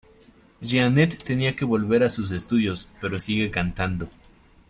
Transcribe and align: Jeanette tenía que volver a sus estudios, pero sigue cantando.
Jeanette 0.63 1.21
tenía 1.23 1.55
que 1.55 1.63
volver 1.63 2.01
a 2.01 2.09
sus 2.09 2.31
estudios, 2.31 2.89
pero 2.99 3.19
sigue 3.19 3.51
cantando. 3.51 4.09